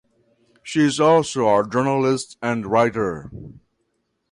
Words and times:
She 0.63 0.79
is 0.81 0.99
also 0.99 1.47
a 1.55 1.69
journalist 1.69 2.35
and 2.41 2.65
writer. 2.65 3.29